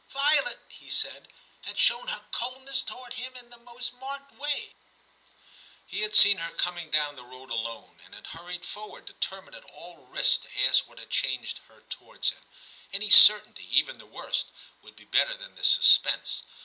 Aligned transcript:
'Violet/ 0.09 0.57
he 0.69 0.89
said, 0.89 1.31
'had 1.61 1.77
shown 1.77 2.07
her 2.07 2.25
coldness 2.31 2.81
towards 2.81 3.17
him 3.17 3.37
in 3.37 3.51
the 3.51 3.57
most 3.59 3.93
marked 3.93 4.31
way; 4.31 4.73
he 5.85 6.01
had 6.01 6.15
seen 6.15 6.37
her 6.39 6.49
coming 6.49 6.89
down 6.89 7.15
the 7.15 7.23
road 7.23 7.51
alone, 7.51 7.99
and 8.03 8.15
had 8.15 8.25
hurried 8.25 8.65
forward, 8.65 9.05
determined 9.05 9.55
at 9.55 9.63
all 9.65 10.07
risks 10.07 10.39
to 10.39 10.49
ask 10.65 10.87
what 10.87 10.97
had 10.97 11.11
changed 11.11 11.59
her 11.67 11.81
towards 11.81 12.29
him,— 12.31 12.41
any 12.95 13.11
certainty, 13.11 13.67
even 13.77 13.99
the 13.99 14.07
worst, 14.07 14.47
would 14.81 14.95
be 14.95 15.05
better 15.05 15.35
than 15.35 15.53
this 15.53 15.67
suspense. 15.69 16.41